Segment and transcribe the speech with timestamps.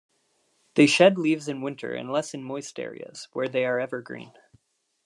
[0.73, 4.33] They shed leaves in winter unless in moist areas, where they are evergreen.